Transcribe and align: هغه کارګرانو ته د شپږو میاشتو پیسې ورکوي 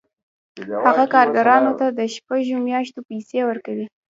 هغه 0.87 1.05
کارګرانو 1.13 1.71
ته 1.79 1.85
د 1.97 1.99
شپږو 2.13 2.57
میاشتو 2.67 2.99
پیسې 3.09 3.39
ورکوي 3.49 3.85